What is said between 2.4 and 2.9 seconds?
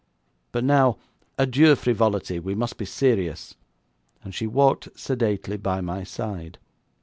must be